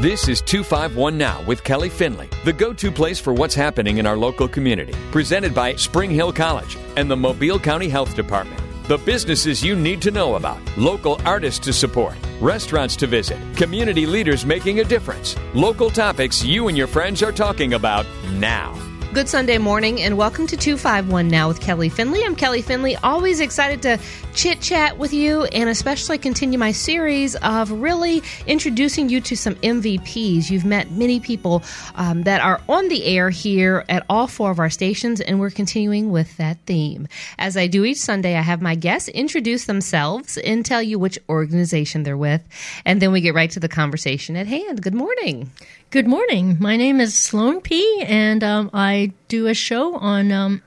[0.00, 4.06] This is 251 Now with Kelly Finley, the go to place for what's happening in
[4.06, 4.92] our local community.
[5.12, 8.60] Presented by Spring Hill College and the Mobile County Health Department.
[8.88, 14.04] The businesses you need to know about, local artists to support, restaurants to visit, community
[14.04, 18.76] leaders making a difference, local topics you and your friends are talking about now.
[19.12, 22.24] Good Sunday morning, and welcome to 251 Now with Kelly Finley.
[22.24, 24.00] I'm Kelly Finley, always excited to
[24.34, 29.54] chit chat with you and especially continue my series of really introducing you to some
[29.56, 30.50] MVPs.
[30.50, 31.62] You've met many people
[31.94, 35.50] um, that are on the air here at all four of our stations, and we're
[35.50, 37.06] continuing with that theme.
[37.38, 41.18] As I do each Sunday, I have my guests introduce themselves and tell you which
[41.28, 42.42] organization they're with,
[42.84, 44.82] and then we get right to the conversation at hand.
[44.82, 45.52] Good morning.
[45.90, 46.56] Good morning.
[46.58, 50.62] My name is Sloane P, and um, I do a show on um,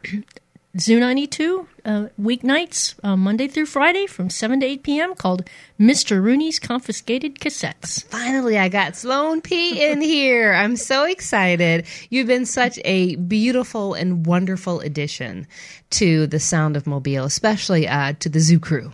[0.80, 5.16] Zoo 92 uh, weeknights, uh, Monday through Friday from 7 to 8 p.m.
[5.16, 5.50] called
[5.80, 6.22] Mr.
[6.22, 8.04] Rooney's Confiscated Cassettes.
[8.06, 10.54] Finally, I got Sloane P in here.
[10.54, 11.86] I'm so excited.
[12.10, 15.48] You've been such a beautiful and wonderful addition
[15.92, 18.92] to the Sound of Mobile, especially uh, to the Zoo crew.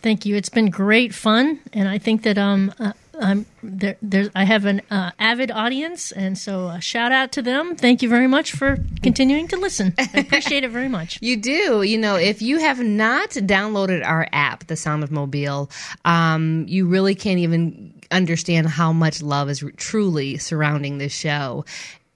[0.00, 0.36] Thank you.
[0.36, 3.96] It's been great fun, and I think that um, uh, I'm there.
[4.34, 7.76] I have an uh, avid audience, and so a shout out to them.
[7.76, 9.94] Thank you very much for continuing to listen.
[9.98, 11.18] I appreciate it very much.
[11.28, 11.82] You do.
[11.82, 15.70] You know, if you have not downloaded our app, The Sound of Mobile,
[16.04, 21.64] um, you really can't even understand how much love is truly surrounding this show.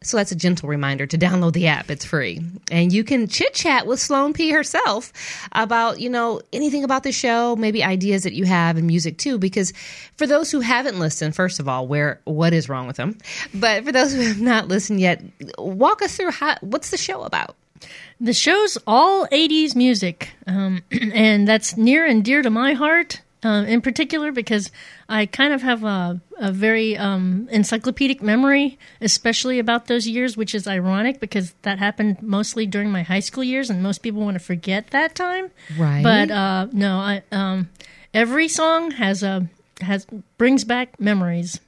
[0.07, 1.91] So that's a gentle reminder to download the app.
[1.91, 2.41] It's free.
[2.71, 5.13] And you can chit chat with Sloane P herself
[5.53, 9.39] about, you know, anything about the show, maybe ideas that you have and music too.
[9.39, 9.73] Because
[10.17, 13.19] for those who haven't listened, first of all, where what is wrong with them?
[13.55, 15.23] But for those who have not listened yet,
[15.59, 17.57] walk us through how, what's the show about?
[18.21, 23.67] The show's all 80s music, um, and that's near and dear to my heart um,
[23.67, 24.71] in particular because
[25.09, 30.55] I kind of have a, a very um, encyclopedic memory, especially about those years, which
[30.55, 34.35] is ironic because that happened mostly during my high school years, and most people want
[34.35, 35.51] to forget that time.
[35.77, 36.03] Right.
[36.03, 37.69] But uh, no, I, um,
[38.15, 39.49] every song has a
[39.81, 40.07] has
[40.39, 41.61] brings back memories.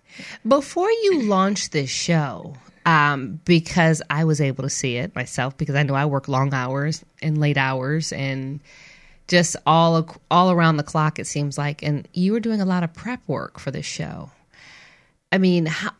[0.46, 2.54] Before you launched this show,
[2.86, 6.54] um, because I was able to see it myself, because I know I work long
[6.54, 8.60] hours and late hours and
[9.28, 12.82] just all all around the clock it seems like and you were doing a lot
[12.82, 14.30] of prep work for this show.
[15.32, 15.90] I mean how,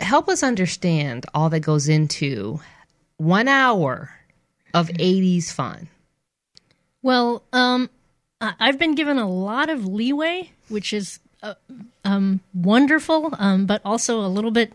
[0.00, 2.60] help us understand all that goes into
[3.16, 4.10] one hour
[4.74, 5.88] of 80s fun.
[7.02, 7.90] Well um
[8.40, 11.54] i've been given a lot of leeway which is uh,
[12.04, 14.72] um, wonderful um, but also a little bit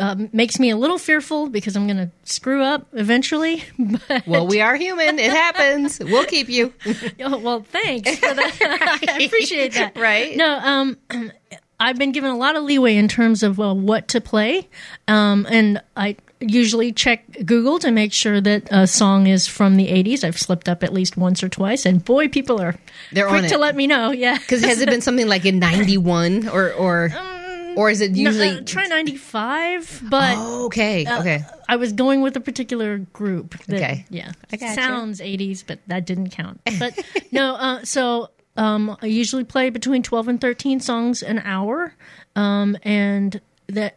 [0.00, 3.64] um, uh, makes me a little fearful because I'm going to screw up eventually.
[4.10, 5.18] But well, we are human.
[5.18, 5.98] It happens.
[5.98, 6.72] We'll keep you.
[7.20, 9.04] oh, well, thanks for that.
[9.08, 9.96] I appreciate that.
[9.96, 10.36] Right?
[10.36, 10.96] No, um,
[11.80, 14.68] I've been given a lot of leeway in terms of well, what to play,
[15.08, 19.88] um, and I usually check Google to make sure that a song is from the
[19.88, 20.24] 80s.
[20.24, 22.76] I've slipped up at least once or twice, and boy, people are
[23.12, 24.10] They're quick to let me know.
[24.10, 27.12] Yeah, because has it been something like in '91 or or?
[27.18, 27.39] Um,
[27.76, 31.44] or is it usually no, uh, try 95 but oh, okay uh, okay.
[31.68, 34.04] I was going with a particular group that, okay.
[34.10, 34.32] yeah.
[34.74, 36.60] Sounds 80s but that didn't count.
[36.78, 36.98] But
[37.32, 41.94] no uh, so um, i usually play between 12 and 13 songs an hour
[42.36, 43.96] um, and that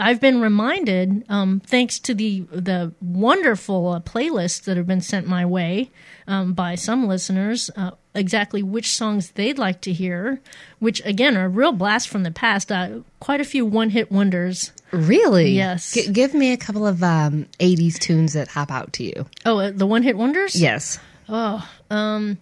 [0.00, 5.26] I've been reminded, um, thanks to the the wonderful uh, playlists that have been sent
[5.26, 5.90] my way
[6.26, 10.40] um, by some listeners, uh, exactly which songs they'd like to hear,
[10.78, 12.70] which again are a real blast from the past.
[12.72, 14.72] Uh, quite a few one hit wonders.
[14.90, 15.50] Really?
[15.52, 15.92] Yes.
[15.92, 19.26] G- give me a couple of um, '80s tunes that hop out to you.
[19.46, 20.54] Oh, uh, the one hit wonders.
[20.60, 20.98] Yes.
[21.28, 22.38] Oh, um,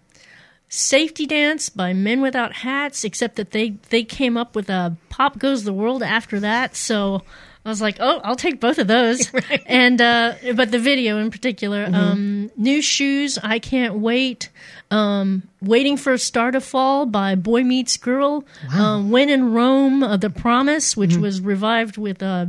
[0.71, 5.39] Safety Dance by Men Without Hats, except that they they came up with a Pop
[5.39, 7.23] Goes the World after that, so
[7.69, 9.31] I was like, oh, I'll take both of those.
[9.34, 9.62] right.
[9.67, 11.95] And uh, but the video in particular, mm-hmm.
[11.95, 13.39] um, new shoes.
[13.43, 14.49] I can't wait.
[14.91, 18.43] Um, waiting for a star to fall by Boy Meets Girl.
[18.73, 18.81] Wow.
[18.81, 21.20] Um, when in Rome, uh, The Promise, which mm-hmm.
[21.20, 22.47] was revived with uh,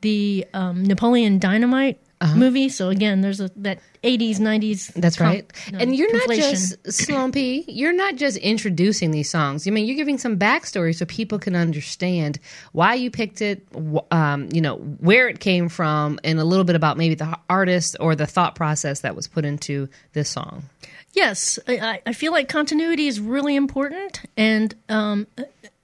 [0.00, 2.36] the um, Napoleon Dynamite uh-huh.
[2.36, 2.68] movie.
[2.68, 4.92] So again, there's a that 80s, 90s.
[4.94, 5.52] That's comp, right.
[5.66, 7.64] You know, and you're not just Sloane P.
[7.66, 9.66] You're not just introducing these songs.
[9.66, 12.38] I mean, you're giving some backstory so people can understand
[12.72, 13.66] why you picked it.
[14.10, 17.96] Um, you know where it came from, and a little bit about maybe the artist
[18.00, 20.64] or the thought process that was put into this song.
[21.12, 25.26] Yes, I, I feel like continuity is really important, and um,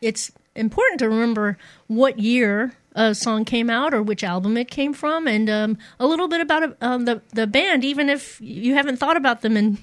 [0.00, 4.93] it's important to remember what year a song came out or which album it came
[4.93, 8.97] from, and um, a little bit about um, the the band, even if you haven't
[8.97, 9.79] thought about them in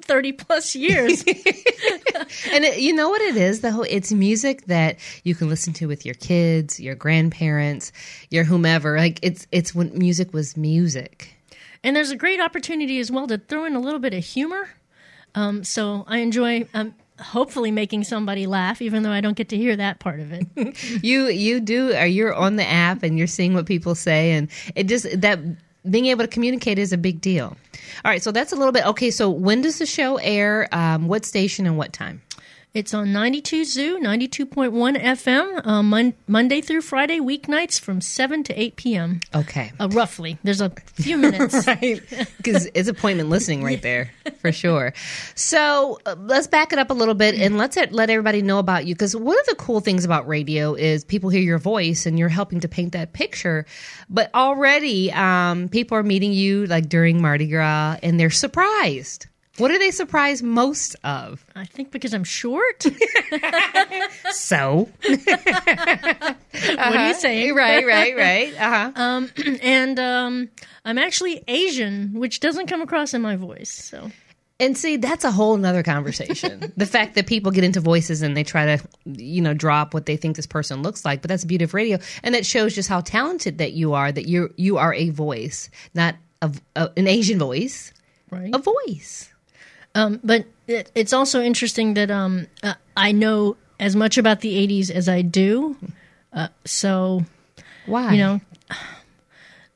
[0.00, 1.22] 30 plus years.
[1.26, 5.86] and it, you know what it is though it's music that you can listen to
[5.86, 7.92] with your kids your grandparents
[8.30, 11.34] your whomever like it's it's when music was music
[11.84, 14.70] and there's a great opportunity as well to throw in a little bit of humor.
[15.34, 19.56] Um, so I enjoy um, hopefully making somebody laugh, even though I don't get to
[19.56, 21.02] hear that part of it.
[21.04, 24.48] you you do or you're on the app and you're seeing what people say and
[24.74, 25.38] it just that
[25.88, 27.56] being able to communicate is a big deal.
[28.04, 30.68] All right so that's a little bit okay so when does the show air?
[30.72, 32.22] Um, what station and what time
[32.74, 38.60] It's on 92 Zoo, 92.1 FM, uh, mon- Monday through Friday, weeknights from 7 to
[38.60, 39.20] 8 p.m.
[39.32, 40.38] okay Uh, roughly.
[40.42, 41.64] There's a few minutes.
[41.68, 42.02] right
[42.36, 44.10] because it's appointment listening right there
[44.40, 44.92] for sure
[45.36, 48.86] so uh, let's back it up a little bit and let's let everybody know about
[48.86, 52.18] you because one of the cool things about radio is people hear your voice and
[52.18, 53.66] you're helping to paint that picture
[54.10, 59.26] but already um, people are meeting you like during mardi gras and they're surprised
[59.58, 62.82] what are they surprised most of I think because I'm short.
[64.32, 67.54] so What are you saying?
[67.54, 69.26] right right right uh-huh
[69.62, 70.48] And um,
[70.84, 73.70] I'm actually Asian, which doesn't come across in my voice.
[73.70, 74.10] So
[74.60, 76.72] And see, that's a whole nother conversation.
[76.76, 80.06] the fact that people get into voices and they try to, you know, drop what
[80.06, 82.74] they think this person looks like, but that's the beauty of radio, and that shows
[82.74, 84.10] just how talented that you are.
[84.12, 87.92] That you you are a voice, not a, a, an Asian voice,
[88.30, 88.54] right.
[88.54, 89.30] a voice.
[89.94, 94.66] Um, but it, it's also interesting that um, uh, I know as much about the
[94.66, 95.76] 80s as I do.
[96.32, 97.24] Uh, so,
[97.86, 98.12] Why?
[98.12, 98.76] you know, I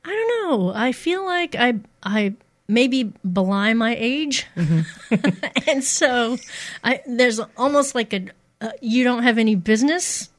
[0.05, 0.73] don't know.
[0.73, 2.35] I feel like I, I
[2.67, 4.47] maybe belie my age.
[5.67, 6.37] and so
[6.83, 8.25] I, there's almost like a,
[8.61, 10.29] uh, you don't have any business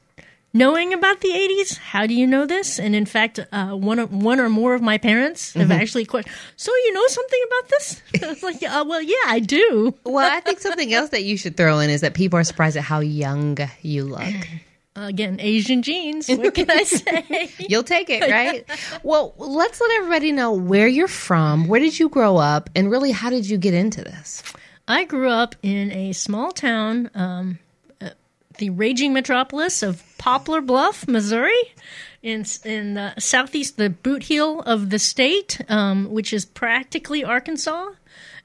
[0.53, 4.05] knowing about the 80s how do you know this and in fact uh, one, or,
[4.07, 8.01] one or more of my parents have actually quit so you know something about this
[8.23, 11.37] I was like uh, well yeah i do well, I think something else that you
[11.37, 14.21] should throw in is that people are surprised at how young you look.
[14.97, 18.65] again asian genes what can i say You'll take it, right?
[19.03, 21.67] well, let's let everybody know where you're from.
[21.67, 24.43] Where did you grow up, and really, how did you get into this?
[24.87, 27.59] i grew up in a small town um,
[28.01, 28.09] uh,
[28.57, 31.73] the raging metropolis of poplar bluff missouri
[32.21, 37.89] in in the southeast the boot heel of the state um, which is practically arkansas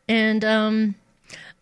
[0.09, 0.95] and um,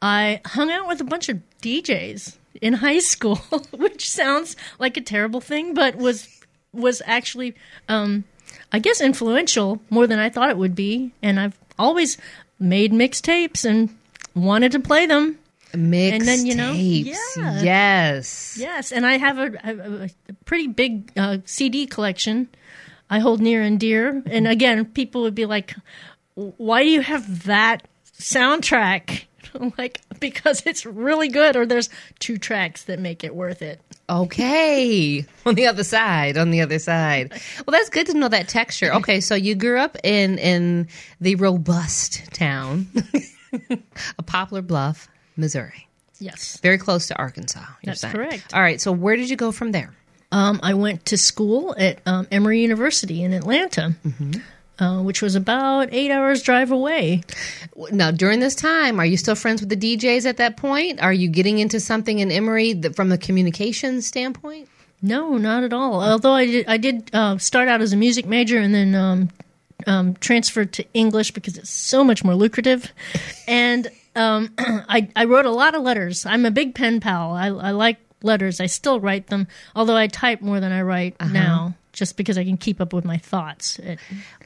[0.05, 3.37] I hung out with a bunch of DJs in high school,
[3.71, 6.29] which sounds like a terrible thing, but was
[6.73, 7.55] was actually,
[7.89, 8.25] um,
[8.73, 11.13] I guess, influential more than I thought it would be.
[11.23, 12.19] And I've always
[12.59, 13.97] made mixtapes and
[14.35, 15.39] wanted to play them.
[15.77, 17.37] Mixed then, you know, tapes.
[17.37, 17.63] yeah.
[17.63, 18.57] Yes.
[18.59, 22.49] Yes, and I have a, a, a pretty big uh, CD collection.
[23.11, 24.23] I hold near and dear.
[24.27, 25.75] And again, people would be like,
[26.35, 27.87] "Why do you have that
[28.19, 29.25] soundtrack?"
[29.79, 31.89] Like, because it's really good, or there's
[32.19, 33.81] two tracks that make it worth it.
[34.11, 35.25] Okay.
[35.47, 37.31] On the other side, on the other side.
[37.65, 38.93] Well, that's good to know that texture.
[38.95, 40.89] Okay, so you grew up in in
[41.21, 42.89] the robust town
[44.19, 45.89] a Poplar Bluff, Missouri.
[46.21, 46.59] Yes.
[46.61, 47.65] Very close to Arkansas.
[47.83, 48.15] That's saying.
[48.15, 48.55] correct.
[48.55, 49.93] All right, so where did you go from there?
[50.33, 53.95] Um, I went to school at um, Emory University in Atlanta,
[54.79, 57.23] uh, which was about eight hours drive away.
[57.93, 61.01] Now, during this time, are you still friends with the DJs at that point?
[61.01, 64.69] Are you getting into something in Emory that, from a communication standpoint?
[65.03, 66.03] No, not at all.
[66.03, 69.31] Although I did, I did uh, start out as a music major and then um,
[69.87, 72.91] um, transferred to English because it's so much more lucrative.
[73.47, 76.27] And um, I, I wrote a lot of letters.
[76.27, 77.33] I'm a big pen pal.
[77.33, 78.61] I, I like letters.
[78.61, 82.45] I still write them, although I type more than I write now, just because I
[82.45, 83.79] can keep up with my thoughts.
[83.79, 83.99] It,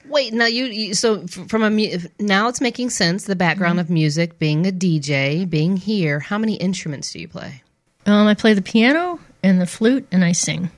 [0.07, 3.25] Wait, now you, you so from a mu- now it's making sense.
[3.25, 6.19] The background of music, being a DJ, being here.
[6.21, 7.63] How many instruments do you play?
[8.07, 10.71] um, I play the piano and the flute, and I sing.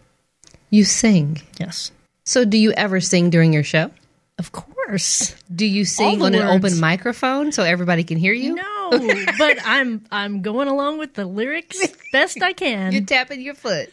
[0.69, 1.41] You sing.
[1.59, 1.91] Yes,
[2.25, 3.91] So, do you ever sing during your show?
[4.39, 5.35] of course.
[5.55, 8.55] Do you sing on an open microphone so everybody can hear you?
[8.57, 8.63] No,
[9.39, 11.79] but I'm I'm going along with the lyrics
[12.13, 12.93] best I can.
[12.93, 13.93] You're tapping your foot.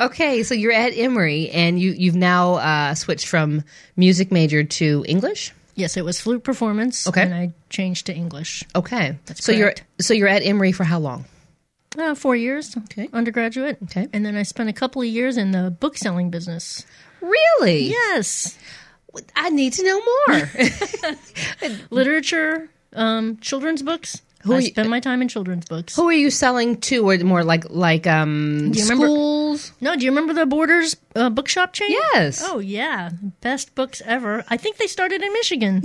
[0.00, 3.62] Okay, so you're at Emory, and you you've now uh, switched from
[3.96, 5.52] music major to English.
[5.74, 7.06] Yes, it was flute performance.
[7.06, 7.22] Okay.
[7.22, 8.62] and I changed to English.
[8.74, 9.80] Okay, That's so correct.
[9.80, 11.24] you're so you're at Emory for how long?
[11.98, 13.08] Uh, four years, Okay.
[13.12, 13.76] undergraduate.
[13.84, 14.08] Okay.
[14.14, 16.84] and then I spent a couple of years in the book selling business.
[17.20, 17.84] Really?
[17.84, 18.58] Yes,
[19.36, 20.50] I need to know more.
[21.90, 24.22] literature, um, children's books.
[24.42, 25.94] Who I you- spend my time in children's books.
[25.94, 29.72] Who are you selling to, or more like like um you remember- schools?
[29.80, 31.90] No, do you remember the Borders uh, bookshop chain?
[31.92, 32.42] Yes.
[32.44, 34.44] Oh yeah, best books ever.
[34.48, 35.84] I think they started in Michigan.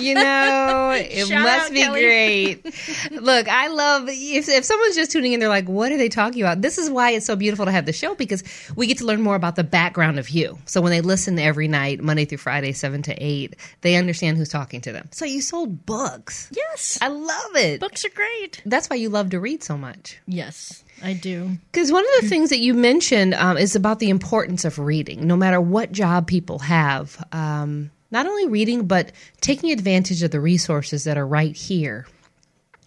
[0.00, 2.02] You know, it Shout must be Kelly.
[2.04, 3.12] great.
[3.12, 6.42] Look, I love if if someone's just tuning in, they're like, "What are they talking
[6.42, 8.42] about?" This is why it's so beautiful to have the show because
[8.76, 10.58] we get to learn more about the background of you.
[10.66, 14.48] So when they listen every night, Monday through Friday, seven to eight, they understand who's
[14.48, 15.08] talking to them.
[15.12, 16.50] So you sold books.
[16.54, 16.98] Yes.
[17.00, 17.80] I love it.
[17.80, 18.62] Books are great.
[18.66, 20.18] That's why you love to read so much.
[20.26, 21.56] Yes, I do.
[21.72, 25.26] Because one of the things that you mentioned um, is about the importance of reading,
[25.26, 27.24] no matter what job people have.
[27.32, 32.06] Um, not only reading, but taking advantage of the resources that are right here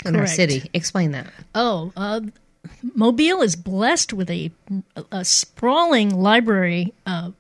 [0.06, 0.70] in our city.
[0.74, 1.28] Explain that.
[1.54, 2.22] Oh, uh,
[2.96, 4.52] Mobile is blessed with a,
[5.12, 7.32] a sprawling library uh,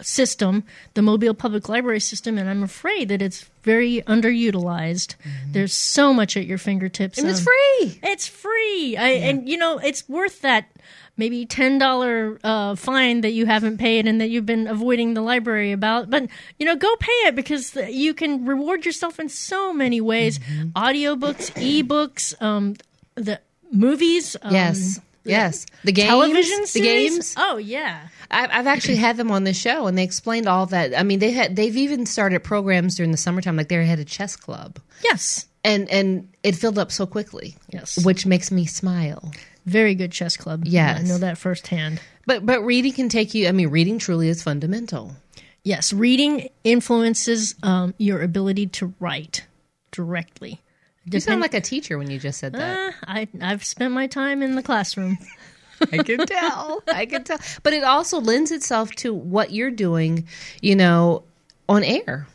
[0.00, 5.14] system, the Mobile Public Library System, and I'm afraid that it's very underutilized.
[5.46, 7.18] There's so much at your fingertips.
[7.18, 8.00] And it's um, free.
[8.02, 10.70] It's free, I, and you know it's worth that
[11.16, 15.20] maybe ten dollar uh, fine that you haven't paid and that you've been avoiding the
[15.22, 16.10] library about.
[16.10, 16.28] But
[16.58, 20.38] you know, go pay it because you can reward yourself in so many ways:
[20.76, 21.52] audiobooks,
[21.82, 22.76] ebooks, um,
[23.14, 23.40] the
[23.70, 24.36] movies.
[24.42, 25.00] Um, Yes.
[25.24, 25.66] Yes.
[25.84, 26.08] The games.
[26.08, 27.34] Television The games.
[27.36, 28.08] Oh yeah.
[28.28, 30.98] I've, I've actually had them on the show, and they explained all that.
[30.98, 34.04] I mean, they had they've even started programs during the summertime, like they had a
[34.04, 35.46] chess club, Yes.
[35.62, 37.54] and and it filled up so quickly.
[37.72, 38.04] Yes.
[38.04, 39.30] which makes me smile.
[39.64, 40.64] Very good chess club.
[40.64, 41.00] Yes.
[41.00, 42.00] I know that firsthand.
[42.26, 43.48] But but reading can take you.
[43.48, 45.16] I mean, reading truly is fundamental.
[45.64, 49.46] Yes, reading influences um, your ability to write
[49.92, 50.60] directly.
[51.04, 52.78] You sound like a teacher when you just said that.
[52.78, 55.18] Uh, I, I've spent my time in the classroom.
[55.92, 56.82] I can tell.
[56.92, 57.38] I can tell.
[57.64, 60.28] But it also lends itself to what you're doing,
[60.60, 61.24] you know,
[61.68, 62.28] on air.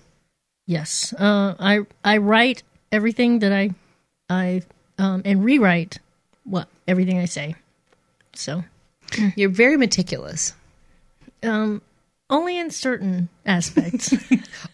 [0.66, 3.72] Yes, uh, I I write everything that I
[4.30, 4.64] I
[4.98, 6.00] um, and rewrite
[6.44, 7.56] what everything I say.
[8.34, 8.64] So
[9.36, 10.54] You're very meticulous.
[11.44, 11.82] um,
[12.30, 14.14] only in certain aspects.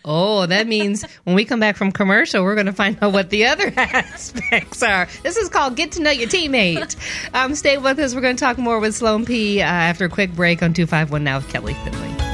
[0.05, 3.29] Oh, that means when we come back from commercial, we're going to find out what
[3.29, 5.07] the other aspects are.
[5.23, 6.95] This is called Get to Know Your Teammate.
[7.33, 8.13] Um, stay with us.
[8.13, 11.23] We're going to talk more with Sloane P uh, after a quick break on 251
[11.23, 12.32] Now with Kelly Finley.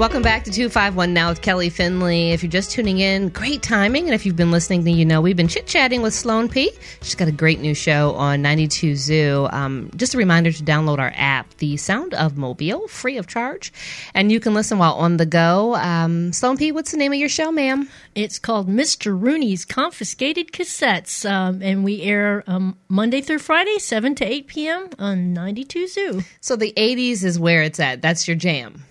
[0.00, 2.30] Welcome back to 251 Now with Kelly Finley.
[2.30, 4.06] If you're just tuning in, great timing.
[4.06, 6.72] And if you've been listening, then you know we've been chit chatting with Sloane P.
[7.02, 9.46] She's got a great new show on 92 Zoo.
[9.52, 13.74] Um, just a reminder to download our app, The Sound of Mobile, free of charge.
[14.14, 15.74] And you can listen while on the go.
[15.74, 17.86] Um, Sloane P, what's the name of your show, ma'am?
[18.14, 19.18] it's called Mr.
[19.18, 24.88] Rooney's Confiscated Cassettes, um, and we air um, Monday through Friday, seven to eight p.m.
[24.98, 26.22] on ninety two Zoo.
[26.40, 28.02] So the 80s is where it's at.
[28.02, 28.84] That's your jam.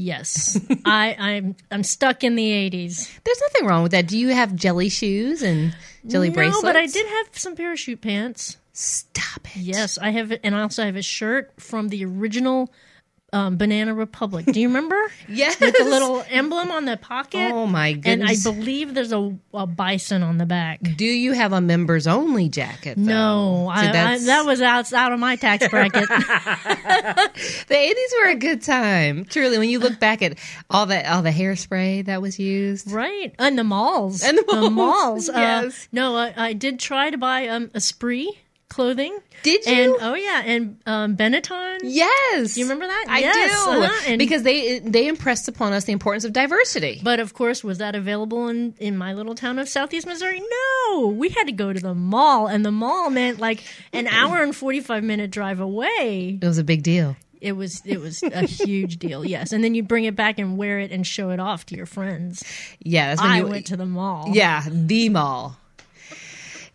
[0.00, 3.10] Yes, I, I'm I'm stuck in the eighties.
[3.24, 4.06] There's nothing wrong with that.
[4.06, 5.74] Do you have jelly shoes and
[6.06, 6.62] jelly no, bracelets?
[6.62, 8.58] No, but I did have some parachute pants.
[8.72, 9.62] Stop it.
[9.62, 12.72] Yes, I have, and I also have a shirt from the original
[13.32, 14.46] um, Banana Republic.
[14.46, 14.96] Do you remember?
[15.30, 15.60] Yes.
[15.60, 17.50] With the little emblem on the pocket.
[17.52, 20.80] Oh, my And I believe there's a, a bison on the back.
[20.96, 22.94] Do you have a members only jacket?
[22.96, 23.02] Though?
[23.66, 26.08] No, See, I, I, that was out, out of my tax bracket.
[27.68, 29.24] The eighties were a good time.
[29.26, 30.38] Truly, when you look back at
[30.70, 32.90] all that all the hairspray that was used.
[32.90, 33.34] right.
[33.38, 34.22] And the malls.
[34.22, 35.88] And the malls, Uh, yes.
[35.92, 38.28] no, I, I did try to buy um, Esprit
[38.68, 39.16] clothing.
[39.42, 39.98] Did And, you?
[40.00, 40.42] oh, yeah.
[40.44, 41.78] And um, Benetton.
[41.82, 42.56] Yes.
[42.56, 43.04] You remember that?
[43.08, 43.70] I Yes, do.
[43.70, 47.00] uh-huh, and- because they they impressed upon us the importance of diversity.
[47.02, 50.40] But of course, was that available in, in my little town of Southeast Missouri?
[50.90, 54.42] No, we had to go to the mall, and the mall meant like an hour
[54.42, 56.38] and forty five minute drive away.
[56.42, 57.16] It was a big deal.
[57.40, 59.52] It was it was a huge deal, yes.
[59.52, 61.86] And then you bring it back and wear it and show it off to your
[61.86, 62.42] friends.
[62.80, 64.30] Yeah, that's when I you went to the mall.
[64.34, 65.56] Yeah, the mall.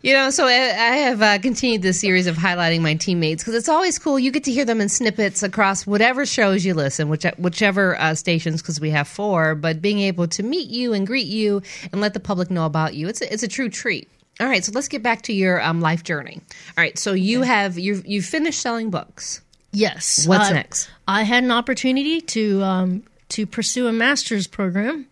[0.04, 3.54] You know, so I I have uh, continued this series of highlighting my teammates because
[3.54, 4.18] it's always cool.
[4.18, 8.14] You get to hear them in snippets across whatever shows you listen, which, whichever uh,
[8.14, 9.54] stations, because we have four.
[9.54, 12.92] But being able to meet you and greet you and let the public know about
[12.94, 14.10] you, it's a, it's a true treat.
[14.40, 16.38] All right, so let's get back to your um, life journey.
[16.76, 19.40] All right, so you have you you finished selling books.
[19.72, 20.28] Yes.
[20.28, 20.90] What's Uh, next?
[21.08, 25.06] I had an opportunity to um, to pursue a master's program,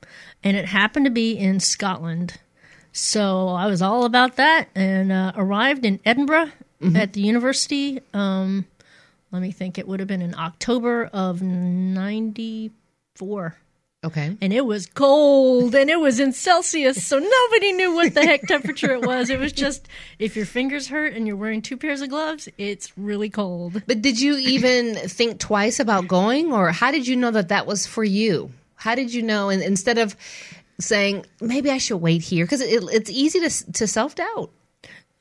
[0.45, 2.39] and it happened to be in Scotland.
[2.93, 6.51] So I was all about that, and uh, arrived in Edinburgh
[6.83, 6.97] Mm-hmm.
[6.97, 8.01] at the university.
[8.13, 8.67] Um,
[9.31, 13.57] let me think; it would have been in October of '94.
[14.05, 14.37] Okay.
[14.41, 18.43] and it was cold and it was in Celsius, so nobody knew what the heck
[18.49, 19.31] temperature it was.
[19.31, 19.87] It was just
[20.19, 23.81] if your fingers hurt and you're wearing two pairs of gloves, it's really cold.
[23.87, 27.65] But did you even think twice about going, or how did you know that that
[27.65, 28.51] was for you?
[28.75, 29.51] How did you know?
[29.51, 30.17] And instead of
[30.81, 34.51] saying maybe I should wait here, because it, it's easy to to self doubt.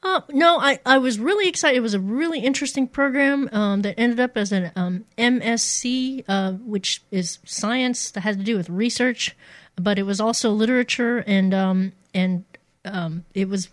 [0.03, 1.77] Uh, no, I, I was really excited.
[1.77, 6.53] It was a really interesting program um, that ended up as an um, MSc, uh,
[6.53, 9.36] which is science that had to do with research,
[9.75, 12.46] but it was also literature and um, and
[12.84, 13.70] um, it was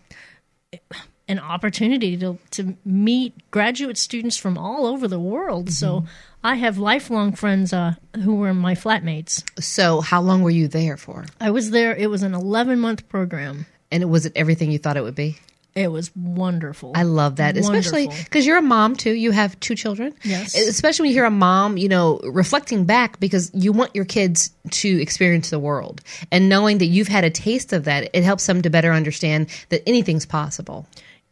[1.28, 5.70] an opportunity to to meet graduate students from all over the world.
[5.70, 6.04] So
[6.42, 9.42] I have lifelong friends uh, who were my flatmates.
[9.60, 11.26] So, how long were you there for?
[11.40, 11.94] I was there.
[11.94, 13.66] It was an 11 month program.
[13.90, 15.38] And was it everything you thought it would be?
[15.74, 16.92] It was wonderful.
[16.96, 19.12] I love that, especially because you're a mom too.
[19.12, 20.12] You have two children.
[20.24, 20.56] Yes.
[20.56, 24.50] Especially when you hear a mom, you know, reflecting back because you want your kids
[24.70, 26.00] to experience the world
[26.32, 29.48] and knowing that you've had a taste of that, it helps them to better understand
[29.68, 30.86] that anything's possible.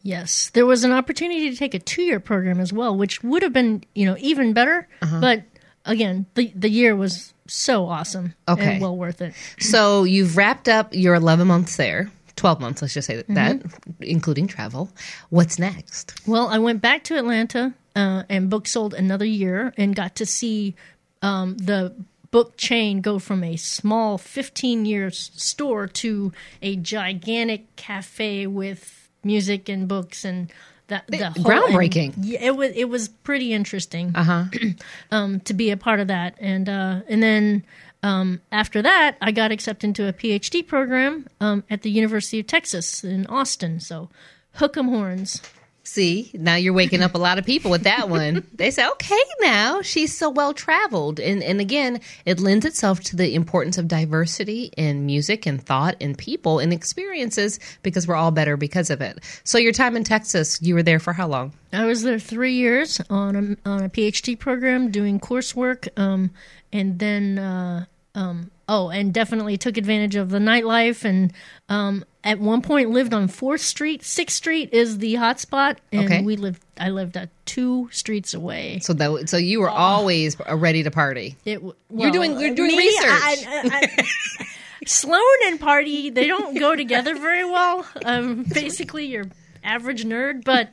[0.07, 3.51] Yes, there was an opportunity to take a two-year program as well, which would have
[3.51, 4.87] been, you know, even better.
[5.01, 5.19] Uh-huh.
[5.19, 5.43] But
[5.83, 8.73] again, the the year was so awesome Okay.
[8.73, 9.33] and well worth it.
[9.59, 13.59] So you've wrapped up your 11 months there, 12 months, let's just say that, that
[13.59, 14.03] Mm-hmm.
[14.03, 14.89] including travel.
[15.29, 16.13] What's next?
[16.27, 20.25] Well, I went back to Atlanta uh, and book sold another year and got to
[20.25, 20.75] see
[21.21, 21.93] um, the
[22.31, 28.96] book chain go from a small 15 year store to a gigantic cafe with
[29.27, 30.51] music and books and
[30.87, 32.13] that the whole- groundbreaking.
[32.39, 34.13] it was it was pretty interesting.
[34.15, 34.43] Uh huh.
[35.11, 36.35] um, to be a part of that.
[36.39, 37.63] And uh, and then
[38.03, 42.47] um, after that, I got accepted into a PhD program um, at the University of
[42.47, 43.79] Texas in Austin.
[43.81, 44.09] So
[44.53, 45.41] hook 'em horns.
[45.87, 48.45] See, now you're waking up a lot of people with that one.
[48.53, 51.17] they say, okay, now she's so well traveled.
[51.17, 55.95] And, and again, it lends itself to the importance of diversity in music and thought
[56.01, 59.19] and people and experiences because we're all better because of it.
[59.45, 61.53] So, your time in Texas, you were there for how long?
[61.71, 66.31] I was there three years on a on a PhD program doing coursework, um,
[66.73, 67.85] and then uh,
[68.15, 71.31] um, oh, and definitely took advantage of the nightlife, and
[71.69, 74.03] um, at one point lived on Fourth Street.
[74.03, 76.21] Sixth Street is the hotspot, and Okay.
[76.23, 76.63] we lived.
[76.79, 78.79] I lived uh, two streets away.
[78.79, 81.35] So, that, so you were always ready to party.
[81.45, 83.05] It, w- You're doing- you're doing me, research.
[83.07, 84.07] I- I- I-
[84.85, 87.85] Sloane and party they don't go together very well.
[88.05, 89.25] Um, basically, you're
[89.63, 90.69] average nerd, but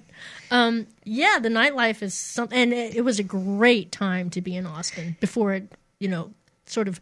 [0.50, 4.54] um, yeah, the nightlife is something, and it, it was a great time to be
[4.56, 6.30] in Austin before it, you know,
[6.66, 7.00] sort of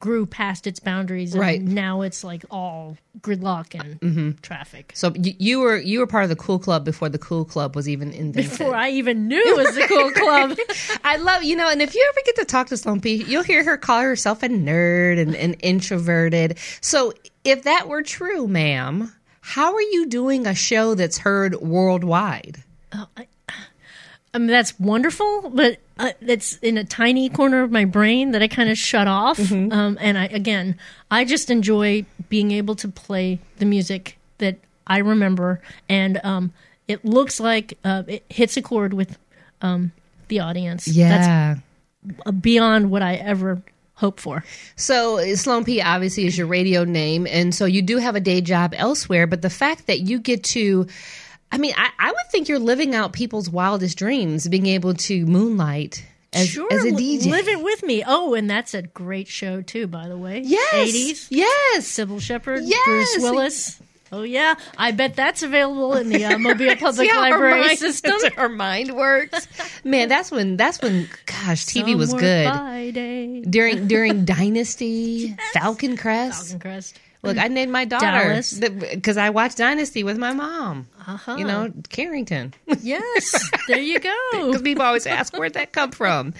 [0.00, 1.34] grew past its boundaries.
[1.34, 1.60] And Right.
[1.60, 4.30] now, it's like all gridlock and mm-hmm.
[4.42, 4.92] traffic.
[4.94, 7.74] So, you, you were you were part of the cool club before the cool club
[7.74, 8.50] was even invented.
[8.50, 10.56] Before I even knew it was the cool club.
[11.04, 13.42] I love, you know, and if you ever get to talk to Sloane P, you'll
[13.42, 16.58] hear her call herself a nerd and, and introverted.
[16.80, 17.12] So
[17.44, 22.62] if that were true, ma'am, how are you doing a show that's heard worldwide?
[22.92, 23.26] Oh, I
[24.36, 28.48] mean, that's wonderful, but uh, it's in a tiny corner of my brain that I
[28.48, 29.38] kind of shut off.
[29.72, 30.78] Um, and I, again,
[31.10, 36.52] I just enjoy being able to play the music that I remember, and um,
[36.86, 39.18] it looks like uh, it hits a chord with
[39.62, 39.92] um,
[40.28, 40.86] the audience.
[41.18, 41.60] That's
[42.26, 43.62] uh, beyond what I ever
[43.94, 44.44] hoped for.
[44.76, 48.40] So Sloane P obviously is your radio name, and so you do have a day
[48.40, 49.26] job elsewhere.
[49.26, 50.86] But the fact that you get to,
[51.50, 55.24] I mean, I, I would think you're living out people's wildest dreams, being able to
[55.26, 57.30] moonlight as, sure, as a DJ.
[57.30, 58.04] live it with me.
[58.06, 60.42] Oh, and that's a great show too, by the way.
[60.44, 61.26] yes, eighties.
[61.30, 61.86] yes.
[61.88, 62.84] Cybill Shepherd, Yes!
[62.86, 63.80] Bruce Willis.
[64.10, 67.60] Oh yeah, I bet that's available in the uh, Mobile Public See how her Library
[67.66, 68.14] mind- system.
[68.36, 69.46] Her mind works.
[69.84, 72.46] Man, that's when that's when gosh, TV was good.
[72.48, 73.42] Friday.
[73.42, 76.42] During during Dynasty, Falcon Crest.
[76.52, 76.98] Falcon Crest.
[77.22, 78.40] Look, I named my daughter
[78.94, 80.86] because I watched Dynasty with my mom.
[81.06, 81.36] Uh-huh.
[81.36, 82.54] You know, Carrington.
[82.80, 84.14] Yes, there you go.
[84.32, 86.32] Because people always ask where'd that come from.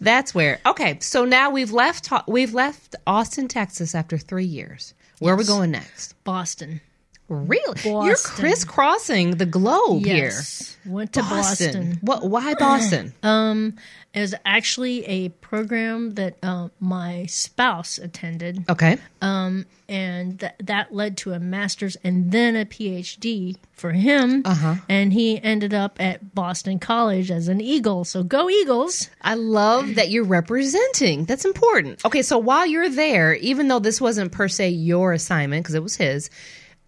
[0.00, 0.60] That's where.
[0.66, 4.92] Okay, so now we've left we've left Austin, Texas after three years.
[5.20, 6.14] Where are we going next?
[6.24, 6.80] Boston.
[7.28, 10.32] Really, you're crisscrossing the globe here.
[10.84, 11.30] Went to here.
[11.30, 11.98] Boston.
[12.02, 12.28] What?
[12.28, 13.14] Why Boston?
[13.24, 13.76] Um,
[14.14, 18.96] it was actually a program that uh, my spouse attended, okay.
[19.20, 24.42] um, and th- that led to a master's and then a PhD for him.
[24.44, 24.76] Uh-huh.
[24.88, 28.04] And he ended up at Boston College as an Eagle.
[28.04, 29.10] So go Eagles!
[29.20, 31.24] I love that you're representing.
[31.24, 32.04] That's important.
[32.04, 35.82] Okay, so while you're there, even though this wasn't per se your assignment because it
[35.82, 36.30] was his,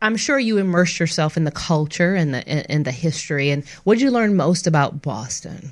[0.03, 3.51] I'm sure you immersed yourself in the culture and the and, the history.
[3.51, 5.71] And what did you learn most about Boston?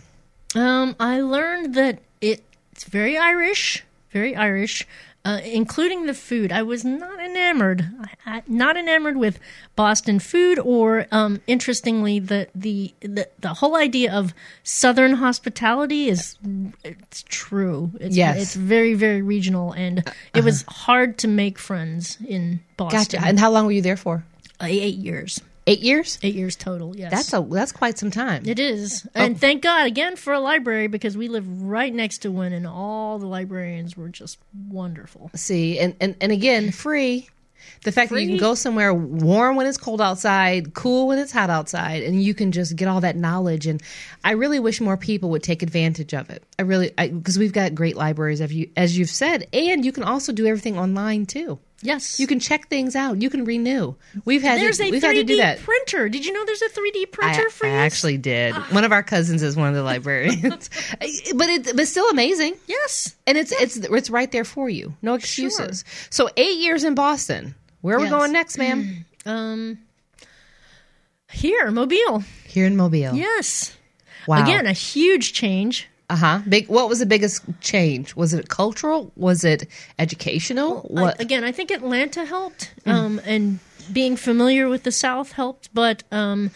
[0.54, 4.87] Um, I learned that it, it's very Irish, very Irish,
[5.24, 6.52] uh, including the food.
[6.52, 7.88] I was not enamored,
[8.26, 9.38] I, not enamored with
[9.74, 16.37] Boston food, or um, interestingly, the, the the the whole idea of Southern hospitality is
[16.84, 17.90] it's true.
[18.00, 18.40] It's, Yes.
[18.40, 20.02] it's very very regional, and
[20.34, 22.98] it was hard to make friends in Boston.
[22.98, 23.26] Gotcha.
[23.26, 24.24] And how long were you there for?
[24.60, 25.40] Uh, eight years.
[25.66, 26.18] Eight years?
[26.22, 26.94] Eight years total.
[26.94, 28.42] Yes, That's a that's quite some time.
[28.46, 29.07] It is.
[29.07, 29.11] Oh.
[29.14, 32.66] And thank God again for a library because we live right next to one and
[32.66, 35.31] all the librarians were just wonderful.
[35.35, 37.29] See, and, and, and again, free.
[37.85, 41.33] The fact that you can go somewhere warm when it's cold outside, cool when it's
[41.33, 43.66] hot outside, and you can just get all that knowledge.
[43.66, 43.83] And
[44.22, 46.42] I really wish more people would take advantage of it.
[46.59, 50.03] I really, because we've got great libraries, as, you, as you've said, and you can
[50.03, 51.59] also do everything online too.
[51.82, 52.18] Yes.
[52.18, 53.20] You can check things out.
[53.20, 53.94] You can renew.
[54.24, 55.58] We've had there's to, a we've had to do 3D that.
[55.60, 56.08] printer.
[56.08, 57.78] Did you know there's a 3D printer I, for I use?
[57.92, 58.54] actually did.
[58.54, 62.54] One of our cousins is one of the librarians, but it, but still amazing.
[62.66, 63.14] Yes.
[63.26, 64.94] And it's it's it's right there for you.
[65.02, 65.84] No excuses.
[66.10, 67.54] So eight years in Boston.
[67.82, 68.12] Where are we Yes.
[68.12, 69.04] going next, ma'am?
[69.26, 69.78] Um
[71.30, 72.22] here, Mobile.
[72.46, 73.14] Here in Mobile.
[73.14, 73.76] Yes.
[74.28, 74.42] Wow.
[74.42, 75.88] Again, a huge change.
[76.11, 76.40] Uh huh.
[76.49, 76.69] Big.
[76.69, 78.14] What was the biggest change?
[78.14, 79.11] Was it cultural?
[79.17, 79.67] Was it
[79.99, 80.83] educational?
[80.83, 81.19] What?
[81.19, 83.59] I, again, I think Atlanta helped, um, and
[83.93, 85.71] being familiar with the South helped.
[85.73, 86.51] But um,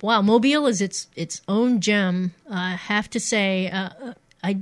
[0.00, 2.34] wow, Mobile is its its own gem.
[2.48, 4.58] I have to say, uh, I,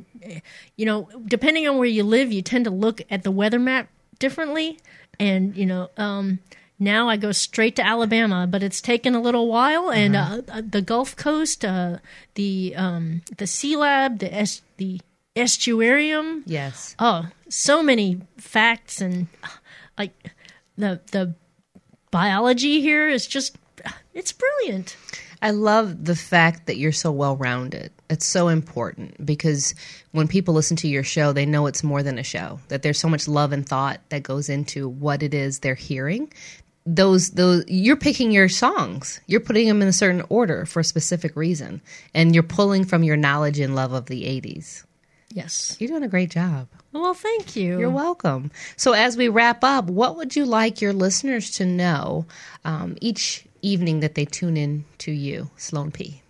[0.76, 3.90] you know, depending on where you live, you tend to look at the weather map
[4.18, 4.78] differently,
[5.18, 5.90] and you know.
[5.96, 6.38] Um,
[6.80, 9.90] now I go straight to Alabama, but it's taken a little while.
[9.90, 11.98] And uh, uh, the Gulf Coast, uh,
[12.34, 15.00] the um, the Sea Lab, the es- the
[15.36, 16.96] estuarium, yes.
[16.98, 19.26] oh so many facts and
[19.98, 20.12] like
[20.78, 21.34] the the
[22.10, 23.56] biology here is just
[24.14, 24.96] it's brilliant
[25.42, 27.92] I love the fact that you're so well rounded.
[28.10, 29.74] It's so important because
[30.12, 32.60] when people listen to your show, they know it's more than a show.
[32.68, 36.30] That there's so much love and thought that goes into what it is they're hearing.
[36.86, 39.20] Those those you're picking your songs.
[39.26, 41.82] You're putting them in a certain order for a specific reason,
[42.14, 44.84] and you're pulling from your knowledge and love of the '80s.
[45.30, 46.68] yes You're doing a great job.
[46.92, 48.50] well thank you You're welcome.
[48.76, 52.24] So, as we wrap up, what would you like your listeners to know
[52.64, 56.22] um, each evening that they tune in to you, Sloane P?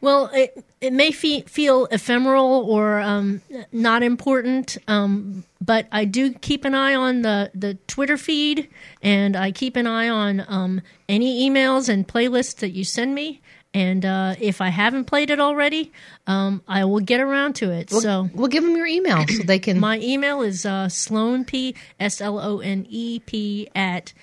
[0.00, 6.32] Well it it may fe- feel ephemeral or um, not important um, but i do
[6.34, 8.68] keep an eye on the the twitter feed
[9.02, 13.40] and i keep an eye on um, any emails and playlists that you send me
[13.74, 15.92] and uh, if I haven't played it already,
[16.26, 17.90] um, I will get around to it.
[17.90, 19.78] so We'll give them your email so they can.
[19.78, 24.14] My email is uh, Sloane P S L O N E P at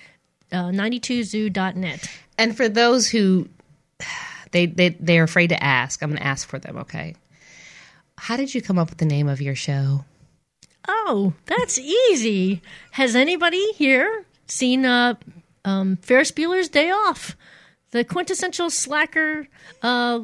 [0.50, 2.10] uh, 92zew.net.
[2.36, 3.48] and for those who
[4.52, 6.78] they they they're afraid to ask, I'm going to ask for them.
[6.78, 7.14] Okay.
[8.18, 10.04] How did you come up with the name of your show?
[10.88, 12.62] Oh, that's easy.
[12.92, 15.14] Has anybody here seen uh,
[15.64, 17.36] um, Ferris Bueller's Day Off?
[17.90, 19.48] The quintessential slacker
[19.82, 20.20] uh,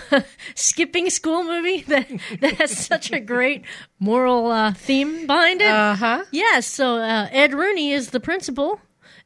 [0.54, 2.08] skipping school movie that,
[2.40, 3.64] that has such a great
[3.98, 5.70] moral uh, theme behind it.
[5.70, 6.24] Uh huh.
[6.30, 8.80] Yes, so uh, Ed Rooney is the principal,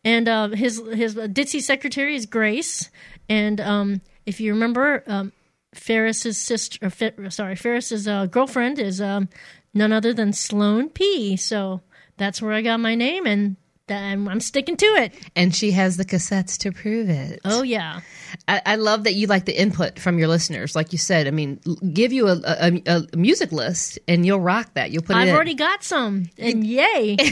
[0.04, 2.90] and uh, his his uh, ditzy secretary is Grace.
[3.28, 5.32] And um, if you remember, um,
[5.74, 9.28] Ferris's sister, or Fer- sorry, Ferris's uh, girlfriend is um,
[9.72, 11.36] none other than Sloane P.
[11.36, 11.80] So
[12.16, 13.56] that's where I got my name, and
[13.88, 15.14] I'm, I'm sticking to it.
[15.34, 17.40] And she has the cassettes to prove it.
[17.44, 18.00] Oh yeah,
[18.48, 20.74] I, I love that you like the input from your listeners.
[20.74, 21.60] Like you said, I mean,
[21.92, 24.90] give you a, a, a- music list and you'll rock that.
[24.90, 27.16] You'll put it I've already got some, and yay!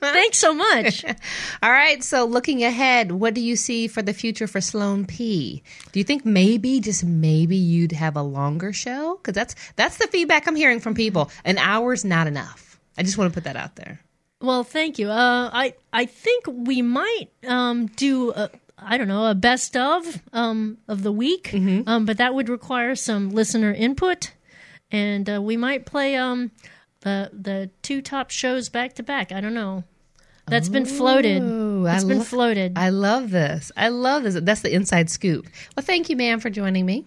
[0.00, 1.04] Thanks so much.
[1.62, 2.02] All right.
[2.02, 5.62] So looking ahead, what do you see for the future for Sloane P?
[5.92, 9.16] Do you think maybe, just maybe, you'd have a longer show?
[9.16, 11.30] Because that's that's the feedback I'm hearing from people.
[11.44, 12.78] An hour's not enough.
[12.96, 14.00] I just want to put that out there.
[14.40, 15.10] Well, thank you.
[15.10, 20.22] Uh, I I think we might um, do a, I don't know a best of
[20.32, 24.32] um, of the week, um, but that would require some listener input,
[24.92, 26.52] and uh, we might play um,
[27.00, 29.32] the the two top shows back to back.
[29.32, 29.82] I don't know.
[30.46, 31.42] That's been floated.
[31.84, 32.78] That's I been lo- floated.
[32.78, 33.70] I love this.
[33.76, 34.34] I love this.
[34.40, 35.46] That's the inside scoop.
[35.76, 37.06] Well, thank you, ma'am, for joining me.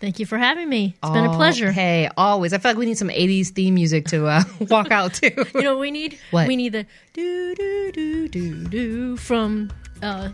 [0.00, 0.94] Thank you for having me.
[1.02, 1.72] It's been a Oh, pleasure.
[1.72, 2.52] Hey, always.
[2.52, 5.46] I feel like we need some '80s theme music to uh, walk out to.
[5.54, 6.18] You know what we need?
[6.30, 6.46] What?
[6.46, 9.70] We need the do do do do do from
[10.02, 10.30] uh,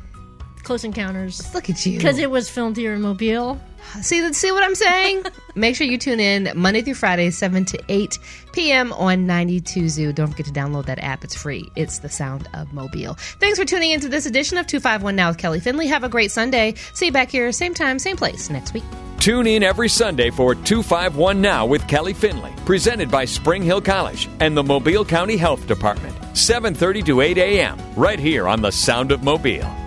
[0.65, 1.97] Close Encounters Look at you.
[1.97, 3.59] because it was filmed here in Mobile.
[4.01, 5.25] See, see what I'm saying?
[5.55, 8.19] Make sure you tune in Monday through Friday, 7 to 8
[8.55, 8.95] p.m.
[8.95, 10.13] on 92 Zoo.
[10.13, 11.23] Don't forget to download that app.
[11.23, 11.71] It's free.
[11.77, 13.15] It's the sound of Mobile.
[13.41, 15.87] Thanks for tuning into this edition of 251 Now with Kelly Finley.
[15.89, 16.75] Have a great Sunday.
[16.95, 18.85] See you back here, same time, same place next week.
[19.25, 24.29] Tune in every Sunday for 251 Now with Kelly Finley, presented by Spring Hill College
[24.41, 26.15] and the Mobile County Health Department.
[26.35, 27.79] 7:30 to 8 a.m.
[27.97, 29.84] right here on the Sound of Mobile.